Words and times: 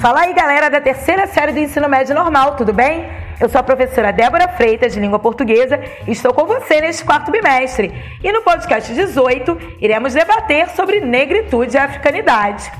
Fala 0.00 0.20
aí, 0.20 0.32
galera 0.32 0.70
da 0.70 0.80
terceira 0.80 1.26
série 1.26 1.52
do 1.52 1.58
ensino 1.58 1.88
médio 1.88 2.14
normal, 2.14 2.56
tudo 2.56 2.72
bem? 2.72 3.08
Eu 3.40 3.48
sou 3.48 3.60
a 3.60 3.62
professora 3.62 4.12
Débora 4.12 4.48
Freitas, 4.48 4.94
de 4.94 5.00
língua 5.00 5.18
portuguesa, 5.18 5.78
e 6.06 6.10
estou 6.10 6.32
com 6.32 6.44
você 6.44 6.80
neste 6.80 7.04
quarto 7.04 7.30
bimestre. 7.30 7.92
E 8.22 8.32
no 8.32 8.42
podcast 8.42 8.92
18, 8.92 9.76
iremos 9.80 10.14
debater 10.14 10.70
sobre 10.70 11.00
negritude 11.00 11.76
e 11.76 11.78
africanidade. 11.78 12.72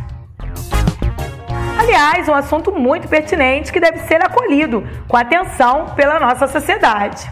Aliás, 1.79 2.29
um 2.29 2.34
assunto 2.34 2.73
muito 2.73 3.07
pertinente 3.07 3.73
que 3.73 3.79
deve 3.79 3.98
ser 4.00 4.20
acolhido 4.20 4.84
com 5.07 5.16
atenção 5.16 5.86
pela 5.95 6.18
nossa 6.18 6.48
sociedade. 6.48 7.30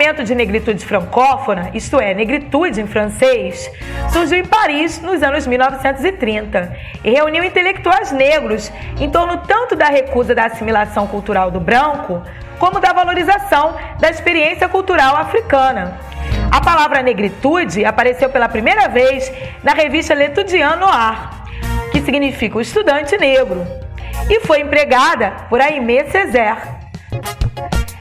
Movimento 0.00 0.24
de 0.24 0.34
negritude 0.34 0.82
francófona, 0.86 1.72
isto 1.74 2.00
é, 2.00 2.14
negritude 2.14 2.80
em 2.80 2.86
francês, 2.86 3.70
surgiu 4.10 4.38
em 4.38 4.44
Paris 4.46 4.98
nos 5.02 5.22
anos 5.22 5.46
1930 5.46 6.74
e 7.04 7.10
reuniu 7.10 7.44
intelectuais 7.44 8.10
negros 8.10 8.72
em 8.98 9.10
torno 9.10 9.36
tanto 9.46 9.76
da 9.76 9.88
recusa 9.88 10.34
da 10.34 10.46
assimilação 10.46 11.06
cultural 11.06 11.50
do 11.50 11.60
branco, 11.60 12.22
como 12.58 12.80
da 12.80 12.94
valorização 12.94 13.76
da 13.98 14.08
experiência 14.08 14.70
cultural 14.70 15.16
africana. 15.16 15.98
A 16.50 16.62
palavra 16.62 17.02
negritude 17.02 17.84
apareceu 17.84 18.30
pela 18.30 18.48
primeira 18.48 18.88
vez 18.88 19.30
na 19.62 19.74
revista 19.74 20.14
L'Étudiant 20.14 20.78
Noir, 20.78 21.28
que 21.92 22.00
significa 22.00 22.56
o 22.56 22.62
estudante 22.62 23.18
negro, 23.18 23.66
e 24.30 24.40
foi 24.40 24.60
empregada 24.60 25.30
por 25.50 25.60
Aimé 25.60 26.04
Césaire 26.04 26.79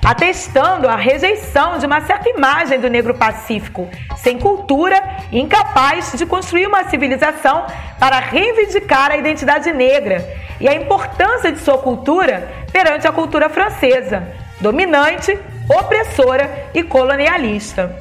atestando 0.09 0.87
a 0.87 0.95
rejeição 0.95 1.77
de 1.77 1.85
uma 1.85 2.01
certa 2.01 2.27
imagem 2.29 2.79
do 2.79 2.89
negro 2.89 3.13
pacífico, 3.13 3.87
sem 4.17 4.39
cultura 4.39 4.99
e 5.31 5.39
incapaz 5.39 6.13
de 6.15 6.25
construir 6.25 6.65
uma 6.65 6.83
civilização 6.85 7.67
para 7.99 8.19
reivindicar 8.19 9.11
a 9.11 9.17
identidade 9.17 9.71
negra 9.71 10.27
e 10.59 10.67
a 10.67 10.73
importância 10.73 11.51
de 11.51 11.59
sua 11.59 11.77
cultura 11.77 12.49
perante 12.71 13.07
a 13.07 13.11
cultura 13.11 13.49
francesa, 13.49 14.27
dominante, 14.59 15.37
opressora 15.69 16.71
e 16.73 16.81
colonialista. 16.81 17.95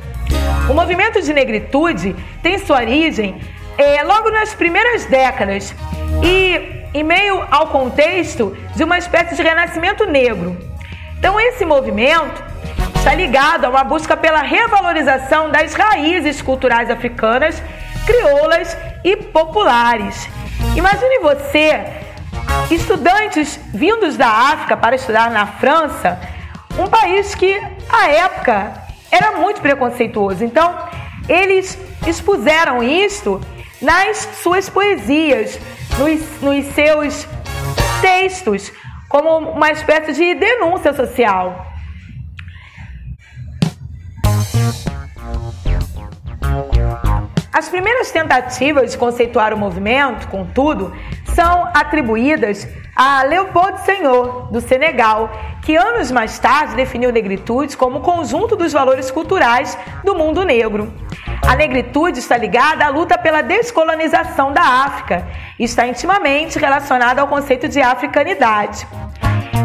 O 0.71 0.73
movimento 0.73 1.21
de 1.21 1.35
negritude 1.35 2.17
tem 2.43 2.57
sua 2.57 2.79
origem 2.79 3.39
é, 3.77 4.03
logo 4.03 4.31
nas 4.31 4.55
primeiras 4.55 5.05
décadas 5.05 5.75
e 6.25 6.89
em 6.95 7.03
meio 7.03 7.47
ao 7.51 7.67
contexto 7.67 8.57
de 8.75 8.83
uma 8.83 8.97
espécie 8.97 9.37
de 9.37 9.43
renascimento 9.43 10.07
negro 10.07 10.68
então, 11.19 11.39
esse 11.41 11.65
movimento 11.65 12.43
está 12.95 13.13
ligado 13.13 13.65
a 13.65 13.69
uma 13.69 13.83
busca 13.83 14.17
pela 14.17 14.41
revalorização 14.41 15.51
das 15.51 15.75
raízes 15.75 16.41
culturais 16.41 16.89
africanas, 16.91 17.61
crioulas 18.07 18.77
e 19.03 19.17
populares. 19.17 20.29
Imagine 20.77 21.19
você, 21.19 21.85
estudantes 22.71 23.59
vindos 23.75 24.17
da 24.17 24.29
África 24.29 24.77
para 24.77 24.95
estudar 24.95 25.29
na 25.31 25.47
França, 25.47 26.21
um 26.79 26.87
país 26.87 27.35
que, 27.35 27.61
à 27.91 28.11
época, 28.11 28.73
era 29.11 29.33
muito 29.33 29.61
preconceituoso. 29.61 30.45
Então, 30.45 30.79
eles 31.29 31.77
expuseram 32.07 32.81
isto 32.81 33.41
nas 33.83 34.19
suas 34.41 34.69
poesias, 34.69 35.59
nos, 35.99 36.41
nos 36.41 36.65
seus 36.75 37.27
textos, 38.01 38.73
como 39.09 39.39
uma 39.39 39.71
espécie 39.71 40.13
de 40.13 40.35
denúncia 40.35 40.93
social. 40.93 41.67
As 47.53 47.69
primeiras 47.69 48.13
tentativas 48.13 48.93
de 48.93 48.99
conceituar 48.99 49.53
o 49.53 49.59
movimento, 49.59 50.29
contudo, 50.29 50.95
são 51.35 51.65
atribuídas 51.75 52.69
a 52.95 53.23
Leopold 53.25 53.81
Senghor, 53.81 54.51
do 54.53 54.61
Senegal, 54.61 55.31
que 55.63 55.77
anos 55.77 56.11
mais 56.11 56.39
tarde 56.39 56.75
definiu 56.75 57.13
negritude 57.13 57.77
como 57.77 58.01
conjunto 58.01 58.57
dos 58.57 58.73
valores 58.73 59.11
culturais 59.11 59.79
do 60.05 60.15
mundo 60.15 60.45
negro. 60.45 60.93
A 61.47 61.57
negritude 61.57 62.19
está 62.19 62.37
ligada 62.37 62.85
à 62.85 62.89
luta 62.89 63.17
pela 63.17 63.43
descolonização 63.43 64.53
da 64.53 64.63
África 64.63 65.27
e 65.59 65.65
está 65.65 65.87
intimamente 65.87 66.59
relacionada 66.59 67.21
ao 67.21 67.29
conceito 67.29 67.69
de 67.69 67.81
africanidade. 67.81 68.87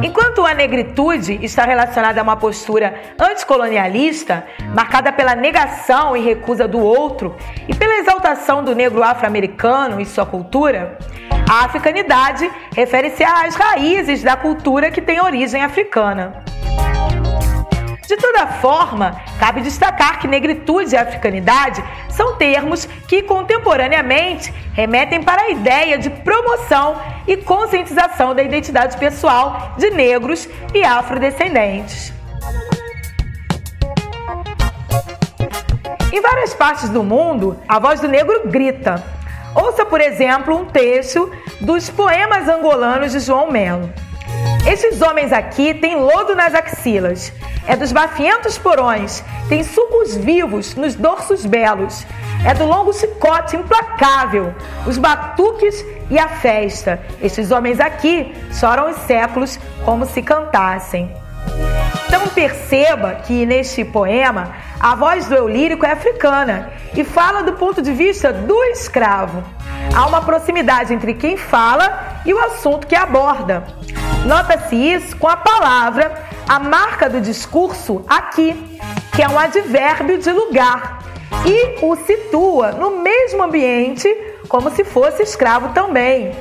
Enquanto 0.02 0.46
a 0.46 0.54
negritude 0.54 1.40
está 1.42 1.64
relacionada 1.64 2.20
a 2.20 2.24
uma 2.24 2.36
postura 2.36 2.94
anticolonialista, 3.20 4.46
marcada 4.74 5.14
pela 5.14 5.34
negação 5.34 6.16
e 6.18 6.22
recusa 6.22 6.68
do 6.68 6.80
outro 6.80 7.36
e 7.68 7.74
pela 7.74 7.96
exaltação 7.96 8.64
do 8.64 8.76
negro 8.76 9.02
afro-americano 9.02 10.02
e 10.02 10.06
sua 10.06 10.26
cultura, 10.26 10.98
a 11.50 11.66
africanidade 11.66 12.52
refere-se 12.76 13.24
às 13.24 13.56
raízes 13.56 14.24
da 14.24 14.36
cultura 14.36 14.92
que 14.92 15.02
tem 15.02 15.22
origem 15.22 15.64
africana. 15.64 16.43
De 18.08 18.18
toda 18.18 18.48
forma, 18.48 19.22
cabe 19.40 19.62
destacar 19.62 20.20
que 20.20 20.28
negritude 20.28 20.94
e 20.94 20.98
africanidade 20.98 21.84
são 22.10 22.36
termos 22.36 22.86
que 23.08 23.24
contemporaneamente 23.24 24.54
remetem 24.74 25.24
para 25.24 25.44
a 25.44 25.50
ideia 25.50 25.98
de 25.98 26.10
promoção 26.10 27.02
e 27.26 27.38
conscientização 27.38 28.36
da 28.36 28.44
identidade 28.44 28.98
pessoal 28.98 29.74
de 29.78 29.90
negros 29.90 30.50
e 30.74 30.84
afrodescendentes. 30.84 32.14
Em 36.12 36.22
várias 36.22 36.54
partes 36.54 36.90
do 36.90 37.04
mundo, 37.04 37.58
a 37.68 37.80
voz 37.80 38.02
do 38.02 38.08
negro 38.08 38.44
grita. 38.46 39.02
Ouça, 39.56 39.86
por 39.86 40.02
exemplo, 40.02 40.56
um 40.56 40.66
texto 40.66 41.32
dos 41.62 41.90
poemas 41.90 42.50
angolanos 42.50 43.14
de 43.14 43.20
João 43.20 43.50
Melo. 43.50 43.92
Esses 44.68 45.02
homens 45.02 45.32
aqui 45.34 45.74
têm 45.74 45.96
lodo 45.96 46.36
nas 46.36 46.54
axilas, 46.54 47.34
é 47.68 47.76
dos 47.76 47.92
bafientos 47.92 48.58
porões, 48.58 49.24
tem 49.48 49.64
sucos 49.64 50.16
vivos 50.16 50.76
nos 50.76 50.96
dorsos 50.96 51.46
belos, 51.46 52.06
é 52.46 52.54
do 52.54 52.66
longo 52.66 52.92
chicote 52.94 53.56
implacável, 53.56 54.54
os 54.86 54.98
batuques 54.98 55.84
e 56.10 56.20
a 56.20 56.28
festa. 56.28 57.02
Estes 57.22 57.52
homens 57.52 57.80
aqui 57.80 58.36
choram 58.52 58.90
os 58.90 58.98
séculos 58.98 59.58
como 59.86 60.06
se 60.06 60.22
cantassem. 60.22 61.10
Então 62.08 62.28
perceba 62.28 63.16
que 63.16 63.46
neste 63.46 63.84
poema 63.86 64.54
a 64.80 64.96
voz 64.96 65.28
do 65.28 65.36
eu 65.36 65.48
lírico 65.48 65.86
é 65.86 65.92
africana 65.92 66.70
e 66.96 67.04
fala 67.04 67.44
do 67.44 67.54
ponto 67.54 67.82
de 67.82 67.94
vista 67.94 68.34
do 68.34 68.62
escravo. 68.66 69.44
Há 69.96 70.06
uma 70.06 70.22
proximidade 70.22 70.94
entre 70.94 71.14
quem 71.14 71.38
fala 71.38 72.22
e 72.26 72.34
o 72.34 72.40
assunto 72.40 72.88
que 72.88 72.96
aborda. 72.96 73.64
Nota-se 74.26 74.76
isso 74.76 75.16
com 75.18 75.28
a 75.28 75.38
palavra, 75.38 76.14
a 76.48 76.60
marca 76.60 77.10
do 77.10 77.22
discurso 77.22 78.04
aqui, 78.08 78.80
que 79.16 79.22
é 79.22 79.28
um 79.28 79.38
advérbio 79.38 80.18
de 80.18 80.32
lugar, 80.32 81.00
e 81.46 81.86
o 81.86 81.96
situa 81.96 82.72
no 82.72 83.02
mesmo 83.02 83.44
ambiente 83.44 84.08
como 84.48 84.70
se 84.72 84.84
fosse 84.84 85.24
escravo 85.24 85.70
também. 85.74 86.32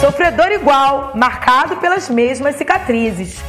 Sofredor 0.00 0.50
igual, 0.52 1.12
marcado 1.14 1.76
pelas 1.76 2.08
mesmas 2.08 2.56
cicatrizes. 2.56 3.42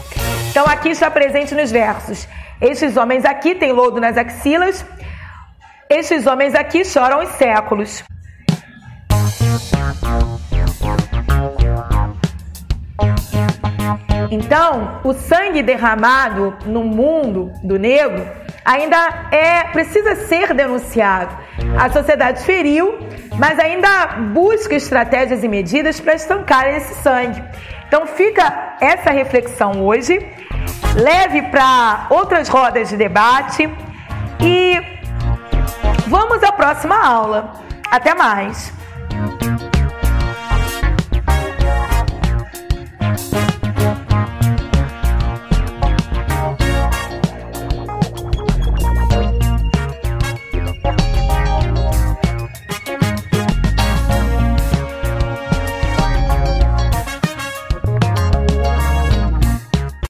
Então 0.50 0.66
aqui 0.66 0.90
está 0.90 1.10
presente 1.10 1.54
nos 1.54 1.72
versos. 1.72 2.28
Estes 2.60 2.98
homens 2.98 3.24
aqui 3.24 3.56
têm 3.56 3.72
lodo 3.72 4.02
nas 4.02 4.18
axilas, 4.18 4.86
estes 5.90 6.28
homens 6.28 6.54
aqui 6.54 6.84
choram 6.84 7.24
os 7.24 7.30
séculos. 7.30 8.04
Então, 14.32 15.00
o 15.04 15.14
sangue 15.14 15.64
derramado 15.64 16.56
no 16.66 16.84
mundo 16.84 17.52
do 17.64 17.80
negro 17.80 18.26
ainda 18.64 19.28
é 19.32 19.64
precisa 19.66 20.16
ser 20.16 20.54
denunciado. 20.54 21.36
A 21.78 21.90
sociedade 21.90 22.44
feriu, 22.44 23.00
mas 23.38 23.58
ainda 23.60 24.08
busca 24.34 24.76
estratégias 24.76 25.44
e 25.44 25.48
medidas 25.48 26.00
para 26.00 26.14
estancar 26.14 26.68
esse 26.68 26.94
sangue. 27.02 27.44
Então 27.88 28.06
fica 28.06 28.78
essa 28.80 29.10
reflexão 29.10 29.84
hoje, 29.84 30.20
leve 30.96 31.42
para 31.44 32.06
outras 32.12 32.48
rodas 32.48 32.90
de 32.90 32.98
debate 32.98 33.68
e 34.40 34.80
vamos 36.08 36.44
à 36.44 36.52
próxima 36.52 37.04
aula. 37.04 37.54
Até 37.90 38.14
mais! 38.14 38.79